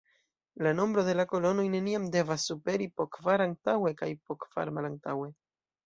La 0.67 0.71
nombro 0.77 1.03
de 1.09 1.25
kolonoj 1.33 1.67
neniam 1.75 2.09
devas 2.17 2.47
superi 2.53 2.91
po 2.97 3.09
kvar 3.19 3.47
antaŭe 3.49 3.97
kaj 4.05 4.13
po 4.27 4.43
kvar 4.47 4.77
malantaŭe. 4.81 5.35